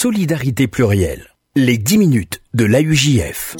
Solidarité 0.00 0.68
plurielle. 0.68 1.26
Les 1.56 1.76
10 1.76 1.98
minutes 1.98 2.40
de 2.54 2.64
l'AUJF. 2.64 3.56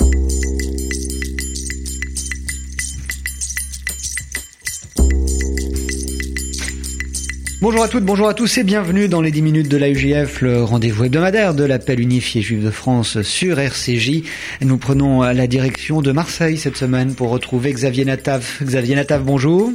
Bonjour 7.61 7.83
à 7.83 7.89
toutes, 7.89 8.05
bonjour 8.05 8.29
à 8.29 8.35
tous 8.35 8.57
et 8.57 8.63
bienvenue 8.63 9.09
dans 9.09 9.21
les 9.21 9.33
10 9.33 9.43
minutes 9.43 9.69
de 9.69 9.79
l'AUJF, 9.79 10.41
le 10.43 10.63
rendez-vous 10.63 11.07
hebdomadaire 11.07 11.55
de 11.55 11.65
l'appel 11.65 11.99
unifié 11.99 12.41
juif 12.41 12.63
de 12.63 12.71
France 12.71 13.21
sur 13.23 13.59
RCJ. 13.59 14.23
Nous 14.61 14.79
prenons 14.79 15.23
la 15.23 15.47
direction 15.49 16.03
de 16.03 16.13
Marseille 16.13 16.57
cette 16.57 16.77
semaine 16.77 17.17
pour 17.17 17.31
retrouver 17.31 17.73
Xavier 17.73 18.05
Nataf. 18.05 18.63
Xavier 18.63 18.95
Nataf, 18.95 19.25
bonjour. 19.25 19.73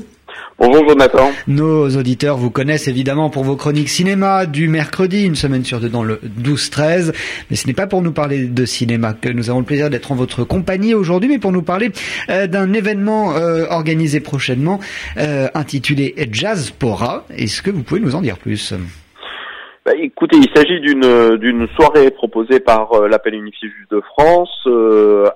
Bonjour 0.65 0.87
Jonathan. 0.87 1.29
Nos 1.45 1.89
auditeurs 1.97 2.37
vous 2.37 2.49
connaissent 2.49 2.87
évidemment 2.87 3.29
pour 3.29 3.43
vos 3.43 3.57
chroniques 3.57 3.89
cinéma 3.89 4.45
du 4.45 4.69
mercredi, 4.69 5.25
une 5.25 5.35
semaine 5.35 5.65
sur 5.65 5.81
deux 5.81 5.89
dans 5.89 6.03
le 6.05 6.21
12-13. 6.41 7.13
Mais 7.49 7.57
ce 7.57 7.67
n'est 7.67 7.73
pas 7.73 7.85
pour 7.85 8.01
nous 8.01 8.13
parler 8.13 8.47
de 8.47 8.63
cinéma 8.63 9.11
que 9.13 9.27
nous 9.27 9.49
avons 9.49 9.59
le 9.59 9.65
plaisir 9.65 9.89
d'être 9.89 10.13
en 10.13 10.15
votre 10.15 10.45
compagnie 10.45 10.93
aujourd'hui, 10.93 11.27
mais 11.27 11.37
pour 11.37 11.51
nous 11.51 11.63
parler 11.63 11.91
euh, 12.29 12.47
d'un 12.47 12.71
événement 12.71 13.35
euh, 13.35 13.65
organisé 13.69 14.21
prochainement 14.21 14.79
euh, 15.17 15.49
intitulé 15.53 16.15
Jazzpora. 16.31 17.25
Est-ce 17.35 17.61
que 17.61 17.69
vous 17.69 17.83
pouvez 17.83 17.99
nous 17.99 18.15
en 18.15 18.21
dire 18.21 18.37
plus? 18.37 18.73
Bah, 19.85 19.91
écoutez, 20.01 20.37
il 20.37 20.49
s'agit 20.55 20.79
d'une 20.79 21.35
d'une 21.35 21.67
soirée 21.75 22.09
proposée 22.09 22.61
par 22.61 23.01
l'appel 23.09 23.33
unifié 23.33 23.67
de 23.91 23.99
France 23.99 24.65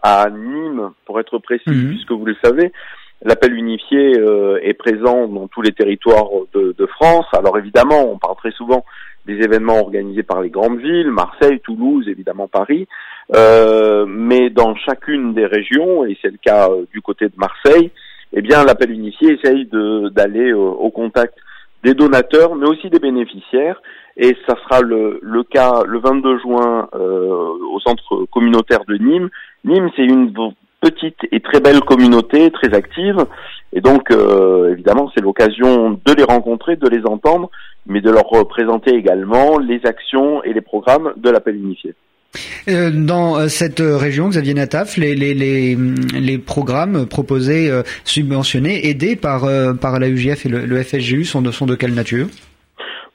à 0.04 0.30
Nîmes, 0.30 0.92
pour 1.06 1.20
être 1.20 1.38
précis, 1.40 1.64
mhm. 1.68 1.90
puisque 1.90 2.12
vous 2.12 2.26
le 2.26 2.36
savez, 2.42 2.72
L'appel 3.24 3.56
unifié 3.56 4.20
euh, 4.20 4.60
est 4.62 4.76
présent 4.76 5.28
dans 5.28 5.48
tous 5.48 5.64
les 5.64 5.72
territoires 5.72 6.30
de, 6.54 6.76
de, 6.78 6.86
France. 6.86 7.26
Alors 7.34 7.58
évidemment, 7.58 8.12
on 8.12 8.20
parle 8.20 8.36
très 8.36 8.52
souvent 8.52 8.86
des 9.26 9.42
événements 9.44 9.80
organisés 9.80 10.22
par 10.22 10.42
les 10.42 10.52
grandes 10.52 10.80
villes, 10.80 11.10
Marseille, 11.10 11.60
Toulouse, 11.62 12.08
évidemment 12.08 12.48
Paris, 12.48 12.88
euh, 13.36 14.06
mais 14.08 14.52
dans 14.52 14.76
chacune 14.76 15.34
des 15.34 15.48
régions, 15.48 16.06
et 16.06 16.18
c'est 16.22 16.30
le 16.30 16.38
cas 16.42 16.70
euh, 16.70 16.86
du 16.94 17.02
côté 17.02 17.26
de 17.26 17.34
Marseille, 17.38 17.92
eh 18.34 18.42
bien 18.42 18.64
l'appel 18.64 18.92
unifié 18.92 19.34
essaye 19.34 19.68
d'aller 20.12 20.54
au 20.54 20.90
contact 20.92 21.34
des 21.84 21.94
donateurs, 21.94 22.56
mais 22.56 22.68
aussi 22.68 22.90
des 22.90 23.00
bénéficiaires, 23.00 23.82
et 24.16 24.36
ça 24.48 24.56
sera 24.64 24.82
le, 24.82 25.20
le 25.22 25.44
cas 25.44 25.84
le 25.86 26.00
22 26.00 26.40
juin 26.40 26.90
au 26.94 27.80
centre 27.80 28.26
communautaire 28.26 28.84
de 28.86 28.98
Nîmes. 28.98 29.30
Nîmes, 29.64 29.90
c'est 29.96 30.04
une 30.04 30.32
petite 30.82 31.18
et 31.32 31.40
très 31.40 31.60
belle 31.60 31.82
communauté, 31.82 32.52
très 32.52 32.74
active. 32.74 33.26
Et 33.74 33.82
donc, 33.82 34.12
euh, 34.12 34.72
évidemment, 34.72 35.12
c'est 35.14 35.22
l'occasion 35.22 36.00
de 36.06 36.14
les 36.14 36.24
rencontrer, 36.24 36.76
de 36.76 36.88
les 36.88 37.06
entendre, 37.06 37.50
mais 37.86 38.02
de 38.02 38.10
leur 38.10 38.26
représenter 38.26 38.92
également 38.92 39.58
les 39.58 39.86
actions 39.86 40.44
et 40.44 40.54
les 40.54 40.62
programmes 40.62 41.14
de 41.18 41.30
l'appel 41.30 41.56
unifié. 41.56 41.94
Euh, 42.68 42.92
dans 42.92 43.38
euh, 43.38 43.48
cette 43.48 43.80
région, 43.80 44.30
Xavier 44.30 44.54
Nataf, 44.54 44.98
les, 44.98 45.16
les, 45.16 45.34
les, 45.34 45.76
les 45.76 46.38
programmes 46.38 47.06
proposés, 47.08 47.72
subventionnés, 48.04 48.88
aidés 48.88 49.16
par, 49.16 49.48
par 49.82 50.00
la 50.00 50.10
UGF 50.10 50.46
et 50.46 50.50
le, 50.50 50.66
le 50.66 50.84
FSGU 50.84 51.26
sont 51.26 51.42
de, 51.42 51.52
sont 51.52 51.66
de 51.66 51.76
quelle 51.76 51.94
nature? 51.94 52.28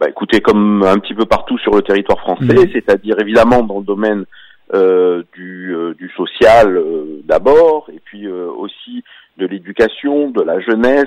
Bah, 0.00 0.08
Écoutez, 0.08 0.40
comme 0.40 0.82
un 0.82 0.98
petit 0.98 1.14
peu 1.14 1.26
partout 1.26 1.58
sur 1.58 1.74
le 1.74 1.82
territoire 1.82 2.18
français, 2.18 2.44
mmh. 2.44 2.70
c'est-à-dire 2.72 3.16
évidemment 3.20 3.62
dans 3.62 3.78
le 3.78 3.84
domaine 3.84 4.24
euh, 4.74 5.22
du, 5.34 5.74
euh, 5.74 5.92
du, 5.94 6.08
social 6.16 6.78
euh, 6.78 7.20
d'abord, 7.24 7.90
et 7.92 8.00
puis 8.02 8.26
aussi 8.26 9.04
de 9.36 9.46
l'éducation, 9.46 10.30
de 10.30 10.40
la 10.40 10.60
jeunesse 10.60 11.06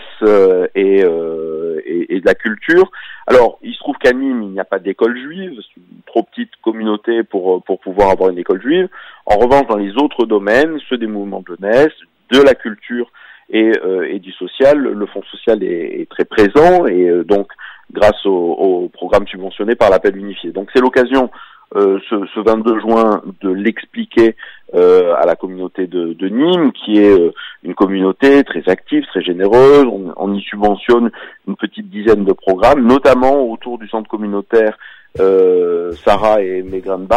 et, 0.75 0.99
et, 0.99 2.15
et, 2.15 2.19
de 2.19 2.25
la 2.25 2.35
culture. 2.35 2.91
Alors, 3.25 3.57
il 3.63 3.73
se 3.73 3.79
trouve 3.79 3.95
qu'à 3.97 4.11
Nîmes, 4.13 4.43
il 4.43 4.49
n'y 4.49 4.59
a 4.59 4.65
pas 4.65 4.77
d'école 4.77 5.17
juive, 5.17 5.53
c'est 5.61 5.77
une 5.77 6.01
trop 6.05 6.23
petite 6.23 6.51
communauté 6.63 7.23
pour, 7.23 7.63
pour 7.63 7.79
pouvoir 7.79 8.11
avoir 8.11 8.29
une 8.29 8.37
école 8.37 8.61
juive. 8.61 8.87
En 9.25 9.37
revanche, 9.37 9.67
dans 9.67 9.77
les 9.77 9.95
autres 9.97 10.25
domaines, 10.25 10.77
ceux 10.89 10.97
des 10.97 11.07
mouvements 11.07 11.41
de 11.41 11.55
jeunesse, 11.55 11.93
de 12.31 12.41
la 12.41 12.55
culture 12.55 13.09
et, 13.49 13.71
et 14.09 14.19
du 14.19 14.31
social, 14.33 14.77
le 14.79 15.05
fonds 15.07 15.23
social 15.23 15.63
est, 15.63 16.01
est 16.01 16.09
très 16.09 16.25
présent 16.25 16.85
et 16.87 17.23
donc 17.23 17.47
grâce 17.91 18.25
au, 18.25 18.31
au 18.31 18.89
programme 18.89 19.27
subventionné 19.27 19.75
par 19.75 19.89
l'appel 19.89 20.17
unifié. 20.17 20.51
Donc 20.51 20.69
c'est 20.73 20.81
l'occasion 20.81 21.29
euh, 21.75 21.99
ce, 22.09 22.15
ce, 22.33 22.39
22 22.39 22.79
juin 22.79 23.21
de 23.41 23.49
l'expliquer 23.49 24.35
euh, 24.73 25.13
à 25.15 25.25
la 25.25 25.35
communauté 25.35 25.87
de, 25.87 26.13
de, 26.13 26.27
Nîmes, 26.27 26.71
qui 26.71 26.99
est 26.99 27.19
euh, 27.19 27.33
une 27.63 27.73
communauté 27.73 28.43
très 28.43 28.67
active, 28.69 29.05
très 29.07 29.21
généreuse. 29.21 29.85
On, 29.85 30.13
on, 30.15 30.33
y 30.33 30.41
subventionne 30.41 31.11
une 31.47 31.55
petite 31.55 31.89
dizaine 31.89 32.23
de 32.23 32.33
programmes, 32.33 32.85
notamment 32.85 33.49
autour 33.49 33.77
du 33.79 33.87
centre 33.87 34.09
communautaire 34.09 34.77
euh, 35.19 35.91
Sarah 36.03 36.41
et 36.41 36.61
Megan 36.61 37.07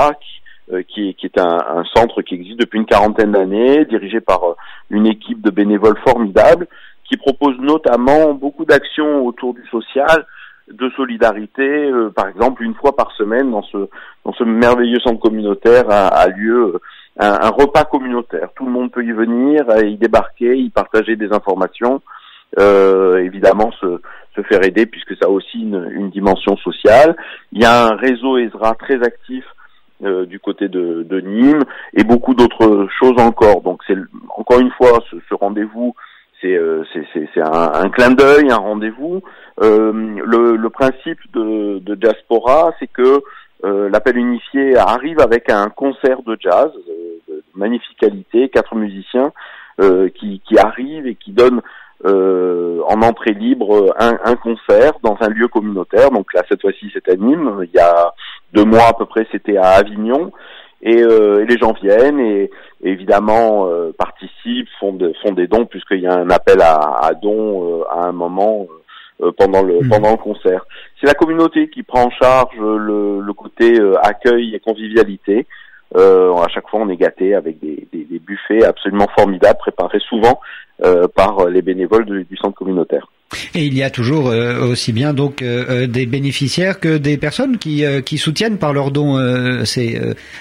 euh, 0.73 0.83
qui, 0.89 1.15
qui, 1.15 1.27
est 1.27 1.39
un, 1.39 1.59
un, 1.77 1.85
centre 1.95 2.23
qui 2.23 2.35
existe 2.35 2.59
depuis 2.59 2.79
une 2.79 2.87
quarantaine 2.87 3.33
d'années, 3.33 3.85
dirigé 3.85 4.21
par 4.21 4.41
une 4.91 5.07
équipe 5.07 5.43
de 5.43 5.51
bénévoles 5.51 5.99
formidables, 6.05 6.67
qui 7.05 7.17
propose 7.17 7.59
notamment 7.59 8.35
beaucoup 8.35 8.65
d'actions 8.65 9.25
autour 9.27 9.55
du 9.55 9.67
social, 9.71 10.27
de 10.73 10.91
solidarité. 10.91 11.63
Euh, 11.63 12.11
par 12.11 12.29
exemple, 12.29 12.63
une 12.63 12.75
fois 12.75 12.95
par 12.95 13.13
semaine, 13.13 13.51
dans 13.51 13.63
ce, 13.63 13.89
dans 14.25 14.33
ce 14.33 14.45
merveilleux 14.45 15.01
centre 15.01 15.21
communautaire, 15.21 15.85
a, 15.91 16.27
lieu 16.29 16.75
euh, 16.75 16.79
un, 17.19 17.51
repas 17.51 17.85
communautaire. 17.85 18.49
Tout 18.57 18.67
le 18.67 18.73
monde 18.73 18.91
peut 18.91 19.05
y 19.05 19.13
venir, 19.13 19.65
euh, 19.71 19.87
y 19.87 19.97
débarquer, 19.97 20.57
y 20.57 20.71
partager 20.71 21.17
des 21.17 21.33
informations. 21.33 22.01
Évidemment, 22.57 23.71
se, 23.73 24.01
se, 24.35 24.43
faire 24.43 24.65
aider 24.65 24.87
puisque 24.87 25.15
ça 25.17 25.27
a 25.27 25.29
aussi 25.29 25.61
une, 25.61 26.09
dimension 26.11 26.57
sociale. 26.57 27.15
Il 27.53 27.61
y 27.61 27.67
a 27.67 27.89
un 27.89 27.97
réseau 27.97 28.39
Ezra 28.39 28.75
très 28.75 29.03
actif 29.03 29.45
du 30.01 30.41
côté 30.41 30.69
de, 30.69 31.03
de, 31.03 31.21
Nîmes 31.21 31.65
et 31.93 32.05
beaucoup 32.05 32.35
d'autres 32.35 32.89
choses 32.99 33.21
encore. 33.21 33.61
Donc 33.61 33.83
c'est 33.87 33.99
encore 34.35 34.61
une 34.61 34.71
fois 34.71 34.99
ce 35.11 35.35
rendez-vous 35.35 35.95
c'est 36.41 36.57
euh, 36.57 36.85
un, 37.37 37.73
un, 37.85 37.91
clin 37.91 38.11
d'œil, 38.11 38.51
un 38.51 38.57
rendez-vous. 38.57 39.23
Euh, 39.61 39.93
le, 40.25 40.57
le, 40.57 40.71
principe 40.71 41.19
de, 41.33 41.79
de 41.81 41.95
Diaspora, 41.95 42.73
c'est 42.79 42.87
que 42.87 43.23
euh, 43.65 43.89
l'appel 43.91 44.17
unifié 44.17 44.77
arrive 44.77 45.21
avec 45.21 45.51
un 45.51 45.69
concert 45.69 46.23
de 46.23 46.37
jazz 46.41 46.71
de 47.29 47.43
magnifique 47.55 47.99
qualité, 47.99 48.49
quatre 48.49 48.75
musiciens 48.75 49.33
qui, 50.17 50.43
qui, 50.45 50.59
arrivent 50.59 51.07
et 51.07 51.15
qui 51.15 51.31
donnent 51.31 51.61
en 52.05 53.03
entrée 53.03 53.33
libre 53.33 53.95
un, 53.97 54.19
un, 54.25 54.35
concert 54.35 54.95
dans 55.05 55.17
un 55.21 55.29
lieu 55.29 55.47
communautaire. 55.47 56.11
Donc 56.11 56.35
là, 56.35 56.43
cette 56.49 56.63
fois-ci, 56.63 56.91
c'est 56.93 57.09
à 57.09 57.15
Nîmes. 57.15 57.61
Il 57.63 57.71
y 57.77 57.79
a 57.79 58.13
deux 58.53 58.65
mois 58.65 58.89
à 58.89 58.93
peu 58.93 59.07
près, 59.07 59.27
c'était 59.31 59.57
à 59.57 59.71
Avignon. 59.71 60.33
Et, 60.83 60.99
et, 61.01 61.45
les 61.45 61.59
gens 61.59 61.73
viennent 61.73 62.21
et, 62.21 62.51
évidemment 62.83 63.67
euh, 63.69 63.93
participent, 63.97 64.69
font, 64.79 64.93
de, 64.93 65.13
font 65.23 65.33
des 65.33 65.47
dons 65.47 65.67
puisqu'il 65.67 66.01
y 66.01 66.07
a 66.07 66.15
un 66.15 66.31
appel 66.31 66.61
à, 66.61 66.75
à 66.75 67.15
dons 67.15 67.81
euh, 67.81 67.85
à 67.91 68.09
un 68.09 68.13
moment 68.13 68.67
euh, 69.21 69.33
pendant 69.37 69.63
le 69.63 69.81
mmh. 69.81 69.89
pendant 69.89 70.11
le 70.13 70.17
concert. 70.17 70.65
C'est 71.01 71.07
la 71.07 71.15
communauté 71.15 71.69
qui 71.71 71.83
prend 71.83 72.05
en 72.05 72.11
charge 72.11 72.57
le, 72.59 73.21
le 73.21 73.33
côté 73.33 73.79
accueil 74.03 74.55
et 74.55 74.61
convivialité. 74.61 75.47
à 75.95 76.49
chaque 76.49 76.69
fois, 76.69 76.81
on 76.81 76.89
est 76.89 76.97
gâté 76.97 77.35
avec 77.35 77.59
des, 77.59 77.89
des, 77.93 78.05
des, 78.05 78.19
buffets 78.19 78.65
absolument 78.65 79.09
formidables 79.17 79.59
préparés 79.59 80.01
souvent 80.01 80.41
par 81.15 81.47
les 81.47 81.63
bénévoles 81.63 82.05
du 82.05 82.37
centre 82.37 82.57
communautaire. 82.57 83.09
Et 83.55 83.67
il 83.67 83.77
y 83.77 83.83
a 83.83 83.91
toujours 83.91 84.29
euh, 84.29 84.71
aussi 84.71 84.93
bien 84.93 85.13
donc 85.13 85.43
euh, 85.43 85.65
euh, 85.69 85.87
des 85.87 86.07
bénéficiaires 86.07 86.81
que 86.81 86.97
des 86.97 87.19
personnes 87.19 87.59
qui, 87.59 87.85
qui 88.05 88.19
soutiennent 88.19 88.59
par 88.59 88.73
leurs 88.73 88.91
dons 88.91 89.17
ces, 89.65 90.01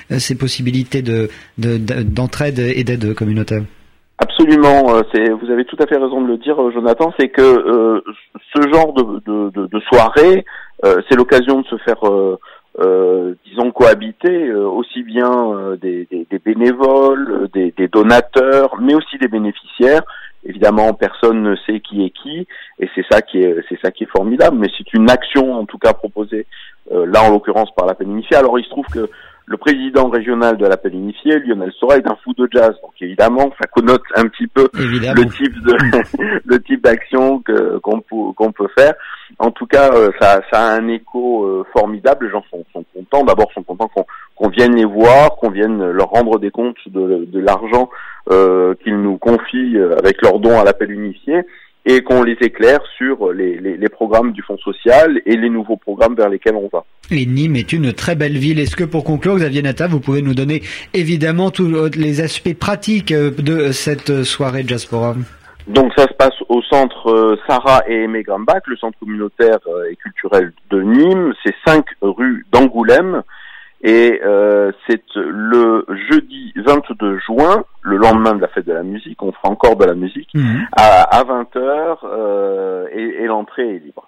ces 0.09 0.37
possibilités 0.37 1.01
de, 1.01 1.29
d'entraide 1.57 2.59
et 2.59 2.83
d'aide 2.83 3.13
communautaire. 3.13 3.63
Absolument, 4.19 4.85
vous 4.85 5.51
avez 5.51 5.65
tout 5.65 5.75
à 5.79 5.85
fait 5.85 5.97
raison 5.97 6.21
de 6.21 6.27
le 6.27 6.37
dire, 6.37 6.55
Jonathan. 6.71 7.13
C'est 7.19 7.29
que 7.29 8.01
ce 8.55 8.69
genre 8.73 8.93
de, 8.93 9.51
de, 9.51 9.67
de 9.67 9.79
soirée, 9.81 10.45
c'est 10.83 11.15
l'occasion 11.15 11.61
de 11.61 11.67
se 11.67 11.77
faire, 11.77 12.01
disons, 13.45 13.71
cohabiter 13.71 14.51
aussi 14.53 15.03
bien 15.03 15.77
des, 15.81 16.07
des, 16.09 16.25
des, 16.29 16.39
bénévoles, 16.39 17.49
des, 17.53 17.73
des 17.77 17.87
donateurs, 17.87 18.77
mais 18.81 18.95
aussi 18.95 19.17
des 19.19 19.27
bénéficiaires 19.27 20.03
Évidemment, 20.47 20.93
personne 20.93 21.43
ne 21.43 21.55
sait 21.67 21.81
qui 21.81 22.05
est 22.05 22.09
qui, 22.09 22.47
et 22.79 22.89
c'est 22.95 23.05
ça 23.11 23.21
qui 23.21 23.39
est, 23.39 23.55
c'est 23.67 23.77
ça 23.81 23.91
qui 23.91 24.05
est 24.05 24.09
formidable. 24.09 24.57
Mais 24.57 24.67
c'est 24.77 24.93
une 24.93 25.09
action, 25.09 25.53
en 25.53 25.65
tout 25.65 25.77
cas 25.77 25.93
proposée 25.93 26.47
euh, 26.91 27.05
là 27.05 27.23
en 27.23 27.31
l'occurrence 27.31 27.69
par 27.75 27.85
la 27.85 27.95
peine 27.95 28.11
initiale. 28.11 28.45
Alors 28.45 28.57
il 28.57 28.63
se 28.63 28.69
trouve 28.69 28.85
que 28.85 29.09
le 29.49 29.57
président 29.57 30.09
régional 30.09 30.57
de 30.57 30.65
l'appel 30.65 30.93
unifié, 30.93 31.39
Lionel 31.39 31.71
Sora, 31.79 31.97
est 31.97 32.09
un 32.09 32.17
fou 32.23 32.33
de 32.33 32.49
jazz. 32.51 32.75
Donc 32.81 32.93
évidemment, 32.99 33.49
ça 33.59 33.67
connote 33.67 34.03
un 34.15 34.27
petit 34.27 34.47
peu 34.47 34.67
le 34.73 35.25
type 35.37 35.53
de 35.63 36.39
le 36.45 36.61
type 36.61 36.83
d'action 36.83 37.39
que 37.39 37.77
qu'on 37.79 38.01
peut 38.01 38.33
qu'on 38.35 38.51
peut 38.51 38.67
faire. 38.77 38.93
En 39.39 39.51
tout 39.51 39.65
cas, 39.65 39.89
euh, 39.93 40.11
ça, 40.19 40.41
ça 40.51 40.59
a 40.59 40.77
un 40.77 40.87
écho 40.89 41.45
euh, 41.45 41.65
formidable. 41.73 42.25
Les 42.25 42.31
gens 42.31 42.43
sont, 42.51 42.65
sont 42.73 42.85
contents. 42.93 43.23
D'abord, 43.23 43.51
sont 43.53 43.63
contents 43.63 43.87
qu'on 43.87 44.05
qu'on 44.35 44.49
vienne 44.49 44.75
les 44.75 44.85
voir, 44.85 45.35
qu'on 45.37 45.49
vienne 45.49 45.91
leur 45.91 46.09
rendre 46.09 46.39
des 46.39 46.51
comptes 46.51 46.77
de, 46.87 47.25
de 47.25 47.39
l'argent 47.39 47.89
euh, 48.29 48.73
qu'ils 48.83 48.97
nous 48.97 49.17
confient 49.17 49.77
avec 49.97 50.21
leurs 50.21 50.39
dons 50.39 50.59
à 50.59 50.63
l'appel 50.63 50.91
unifié. 50.91 51.41
et 51.89 52.01
qu'on 52.01 52.21
les 52.21 52.37
éclaire 52.41 52.81
sur 52.97 53.31
les, 53.31 53.61
les, 53.61 53.89
programmes 53.89 54.33
du 54.33 54.41
Fonds 54.41 54.57
social 54.57 55.21
et 55.25 55.37
les 55.37 55.49
nouveaux 55.49 55.77
programmes 55.77 56.15
vers 56.15 56.27
lesquels 56.27 56.55
on 56.55 56.67
va. 56.67 56.83
Et 57.11 57.25
Nîmes 57.25 57.55
est 57.55 57.71
une 57.71 57.93
très 57.93 58.15
belle 58.15 58.37
ville. 58.37 58.59
Est-ce 58.59 58.75
que 58.75 58.83
pour 58.83 59.05
conclure, 59.05 59.37
Xavier 59.37 59.61
Nata, 59.61 59.87
vous 59.87 60.01
pouvez 60.01 60.21
nous 60.21 60.33
donner 60.33 60.63
évidemment 60.93 61.49
tous 61.49 61.89
les 61.95 62.19
aspects 62.19 62.59
pratiques 62.59 63.13
de 63.13 63.71
cette 63.71 64.23
soirée 64.23 64.63
Diaspora? 64.63 65.15
Donc 65.67 65.91
ça 65.97 66.03
se 66.03 66.13
passe 66.13 66.35
au 66.47 66.61
centre 66.61 67.09
euh, 67.09 67.35
Sarah 67.45 67.81
et 67.87 68.03
Aimé 68.03 68.23
Grambach, 68.23 68.63
le 68.67 68.77
centre 68.77 68.97
communautaire 68.99 69.59
euh, 69.67 69.91
et 69.91 69.97
culturel 69.97 70.53
de 70.69 70.81
Nîmes. 70.81 71.33
C'est 71.43 71.55
5 71.65 71.85
rue 72.01 72.45
d'Angoulême. 72.53 73.21
Et 73.81 74.19
euh, 74.23 74.71
c'est 74.87 75.03
le 75.15 75.85
jeudi 76.09 76.51
22 76.55 77.19
juin, 77.19 77.63
le 77.81 77.97
lendemain 77.97 78.33
de 78.33 78.41
la 78.41 78.47
fête 78.47 78.65
de 78.65 78.73
la 78.73 78.83
musique, 78.83 79.21
on 79.21 79.31
fera 79.31 79.49
encore 79.49 79.75
de 79.75 79.85
la 79.85 79.93
musique, 79.93 80.29
mhm. 80.33 80.67
à, 80.75 81.03
à 81.03 81.23
20h 81.23 82.89
et, 82.91 83.23
et 83.23 83.25
l'entrée 83.27 83.75
est 83.75 83.79
libre. 83.79 84.07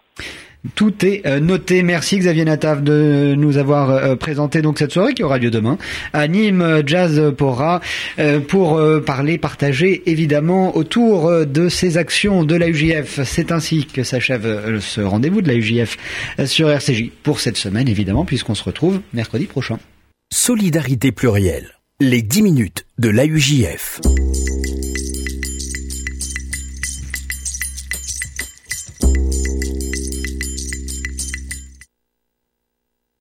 Tout 0.76 1.06
est 1.06 1.26
euh, 1.26 1.40
noté. 1.40 1.84
Merci 1.84 2.20
Xavier 2.20 2.44
Natav 2.44 2.84
de 2.84 3.34
nous 3.38 3.58
avoir 3.58 3.92
euh, 3.92 4.16
présenté 4.16 4.62
donc 4.62 4.78
cette 4.78 4.92
soirée 4.92 5.14
qui 5.14 5.24
aura 5.24 5.38
lieu 5.38 5.52
demain 5.52 5.78
à 6.12 6.28
Nîmes 6.28 6.84
Jazz 6.86 7.34
Pora 7.38 7.80
euh, 8.20 8.40
pour 8.40 8.82
parler, 9.06 9.38
partager 9.38 10.04
évidemment 10.06 10.76
autour 10.76 11.32
de 11.46 11.70
ces 11.70 11.98
actions 11.98 12.44
de 12.44 12.56
la 12.56 12.68
UJF. 12.68 13.22
C'est 13.24 13.52
ainsi 13.52 13.86
que 13.86 14.04
s'achève 14.04 14.80
ce 14.80 15.02
rendez-vous 15.02 15.42
de 15.42 15.48
la 15.48 15.56
UJF 15.56 15.98
sur 16.46 16.70
RCJ 16.70 17.10
pour 17.24 17.40
cette 17.40 17.58
semaine 17.58 17.88
évidemment 17.88 18.26
puisqu'on 18.26 18.56
se 18.56 18.64
retrouve 18.64 19.02
mercredi 19.14 19.46
prochain. 19.46 19.80
Solidarité 20.32 21.12
plurielle. 21.12 21.72
Les 22.02 22.22
10 22.22 22.42
minutes 22.42 22.86
de 22.98 23.10
l'AUJF. 23.10 24.00